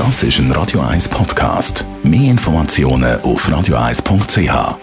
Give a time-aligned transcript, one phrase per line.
[0.00, 1.84] Das ist ein Radio 1 Podcast.
[2.02, 4.78] Mehr Informationen auf radio1.ch.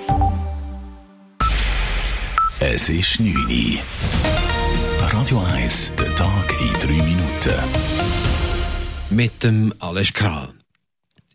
[2.60, 3.80] Es ist 9 Uhr.
[5.12, 7.56] Radio 1, der Tag in 3 Minuten.
[9.10, 10.50] Mit dem Alles Kral.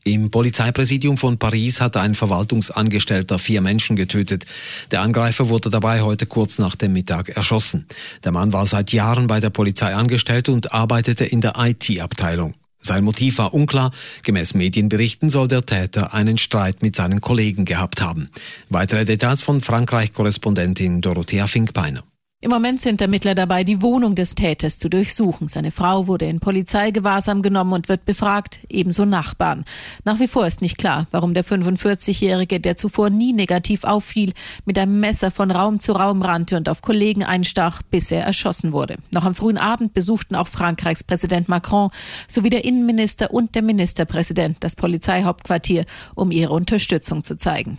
[0.05, 4.47] Im Polizeipräsidium von Paris hat ein Verwaltungsangestellter vier Menschen getötet.
[4.93, 7.89] Der Angreifer wurde dabei heute kurz nach dem Mittag erschossen.
[8.23, 12.55] Der Mann war seit Jahren bei der Polizei angestellt und arbeitete in der IT-Abteilung.
[12.83, 13.93] Sein Motiv war unklar.
[14.25, 18.29] Gemäß Medienberichten soll der Täter einen Streit mit seinen Kollegen gehabt haben.
[18.69, 22.03] Weitere Details von Frankreich-Korrespondentin Dorothea Finkbeiner.
[22.45, 25.47] Im Moment sind Ermittler dabei, die Wohnung des Täters zu durchsuchen.
[25.47, 29.65] Seine Frau wurde in Polizeigewahrsam genommen und wird befragt, ebenso Nachbarn.
[30.05, 34.33] Nach wie vor ist nicht klar, warum der 45-Jährige, der zuvor nie negativ auffiel,
[34.65, 38.73] mit einem Messer von Raum zu Raum rannte und auf Kollegen einstach, bis er erschossen
[38.73, 38.97] wurde.
[39.13, 41.91] Noch am frühen Abend besuchten auch Frankreichs Präsident Macron
[42.27, 47.79] sowie der Innenminister und der Ministerpräsident das Polizeihauptquartier, um ihre Unterstützung zu zeigen.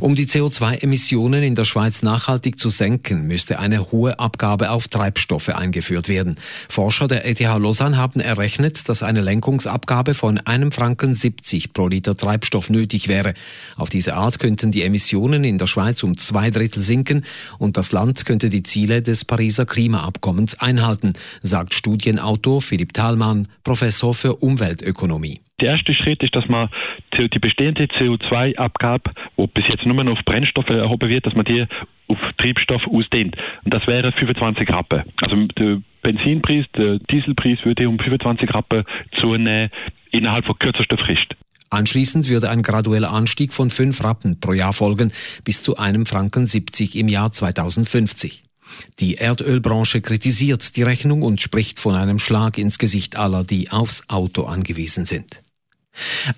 [0.00, 5.50] Um die CO2-Emissionen in der Schweiz nachhaltig zu senken, müsste eine hohe Abgabe auf Treibstoffe
[5.50, 6.36] eingeführt werden.
[6.70, 12.16] Forscher der ETH Lausanne haben errechnet, dass eine Lenkungsabgabe von einem Franken 70 pro Liter
[12.16, 13.34] Treibstoff nötig wäre.
[13.76, 17.26] Auf diese Art könnten die Emissionen in der Schweiz um zwei Drittel sinken
[17.58, 24.14] und das Land könnte die Ziele des Pariser Klimaabkommens einhalten, sagt Studienautor Philipp Thalmann, Professor
[24.14, 25.40] für Umweltökonomie.
[25.60, 26.68] Der erste Schritt ist, dass man
[27.16, 31.66] die bestehende CO2-Abgabe, die bis jetzt nur noch auf Brennstoffe erhoben wird, dass man die
[32.08, 33.36] auf Treibstoff ausdehnt.
[33.64, 35.02] Und das wäre 25 Rappen.
[35.24, 38.84] Also der Benzinpreis, der Dieselpreis würde um 25 Rappen
[39.20, 39.70] zunehmen
[40.10, 41.34] innerhalb von kürzester Frist.
[41.68, 45.12] Anschließend würde ein gradueller Anstieg von 5 Rappen pro Jahr folgen,
[45.44, 48.44] bis zu einem Franken 70 im Jahr 2050.
[48.98, 54.08] Die Erdölbranche kritisiert die Rechnung und spricht von einem Schlag ins Gesicht aller, die aufs
[54.08, 55.42] Auto angewiesen sind.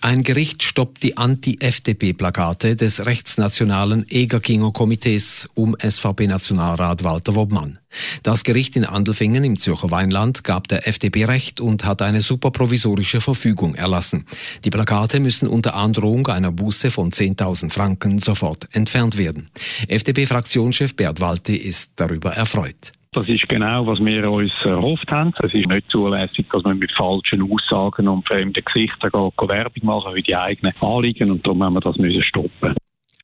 [0.00, 7.79] Ein Gericht stoppt die Anti-FDP-Plakate des rechtsnationalen Egerkinger Komitees um SVP-Nationalrat Walter Wobmann.
[8.23, 13.20] Das Gericht in Andelfingen im Zürcher Weinland gab der FDP Recht und hat eine superprovisorische
[13.20, 14.27] Verfügung erlassen.
[14.64, 19.51] Die Plakate müssen unter Androhung einer Buße von 10.000 Franken sofort entfernt werden.
[19.89, 22.92] FDP-Fraktionschef Bert Walti ist darüber erfreut.
[23.14, 25.34] Das ist genau, was wir uns erhofft haben.
[25.42, 30.14] Es ist nicht zulässig, dass man mit falschen Aussagen und fremden Gesichtern geht, Werbung machen
[30.14, 32.74] für die eigenen Anliegen und darum haben wir das müssen stoppen.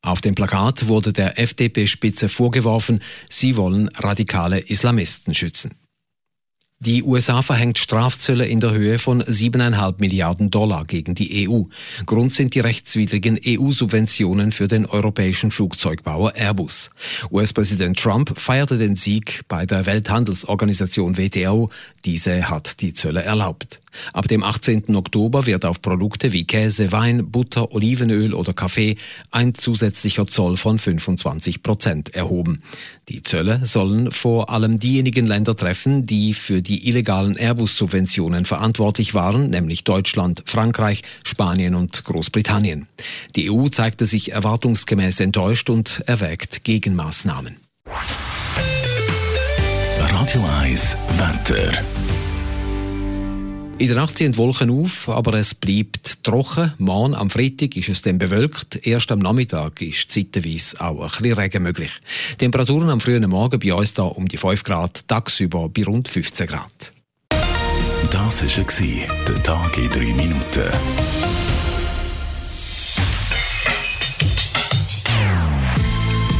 [0.03, 5.75] Auf dem Plakat wurde der FDP-Spitze vorgeworfen, sie wollen radikale Islamisten schützen.
[6.81, 11.63] Die USA verhängt Strafzölle in der Höhe von 7,5 Milliarden Dollar gegen die EU.
[12.05, 16.89] Grund sind die rechtswidrigen EU-Subventionen für den europäischen Flugzeugbauer Airbus.
[17.31, 21.69] US-Präsident Trump feierte den Sieg bei der Welthandelsorganisation WTO.
[22.05, 23.81] Diese hat die Zölle erlaubt.
[24.13, 24.95] Ab dem 18.
[24.95, 28.95] Oktober wird auf Produkte wie Käse, Wein, Butter, Olivenöl oder Kaffee
[29.31, 32.61] ein zusätzlicher Zoll von 25 Prozent erhoben.
[33.09, 39.49] Die Zölle sollen vor allem diejenigen Länder treffen, die für die illegalen Airbus-Subventionen verantwortlich waren,
[39.49, 42.87] nämlich Deutschland, Frankreich, Spanien und Großbritannien.
[43.35, 47.57] Die EU zeigte sich erwartungsgemäß enttäuscht und erwägt Gegenmaßnahmen.
[49.99, 51.98] Radio 1 Wetter.
[53.79, 56.73] In der Nacht ziehen Wolken auf, aber es bleibt trocken.
[56.79, 58.85] Morgen am Freitag ist es dann bewölkt.
[58.85, 61.91] Erst am Nachmittag ist zeitweise auch ein bisschen Regen möglich.
[62.37, 66.47] Temperaturen am frühen Morgen bei uns da um die 5 Grad, tagsüber bei rund 15
[66.47, 66.91] Grad.
[68.11, 70.69] Das war der Tag in 3 Minuten.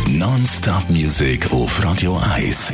[0.09, 2.73] Non-Stop Music auf Radio 1.